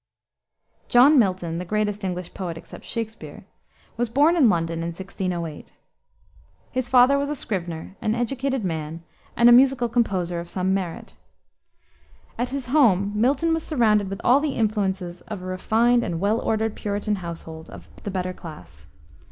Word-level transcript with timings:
John 0.89 1.19
Milton, 1.19 1.59
the 1.59 1.63
greatest 1.63 2.03
English 2.03 2.33
poet 2.33 2.57
except 2.57 2.85
Shakspere, 2.85 3.45
was 3.97 4.09
born 4.09 4.35
in 4.35 4.49
London 4.49 4.79
in 4.79 4.87
1608. 4.87 5.73
His 6.71 6.89
father 6.89 7.19
was 7.19 7.29
a 7.29 7.35
scrivener, 7.35 7.95
an 8.01 8.15
educated 8.15 8.65
man, 8.65 9.03
and 9.37 9.47
a 9.47 9.51
musical 9.51 9.87
composer 9.87 10.39
of 10.39 10.49
some 10.49 10.73
merit. 10.73 11.13
At 12.39 12.49
his 12.49 12.65
home 12.65 13.11
Milton 13.13 13.53
was 13.53 13.61
surrounded 13.61 14.09
with 14.09 14.21
all 14.23 14.39
the 14.39 14.55
influences 14.55 15.21
of 15.27 15.43
a 15.43 15.45
refined 15.45 16.01
and 16.03 16.19
well 16.19 16.39
ordered 16.41 16.75
Puritan 16.75 17.17
household 17.17 17.69
of 17.69 17.87
the 18.01 18.09
better 18.09 18.33
class. 18.33 18.87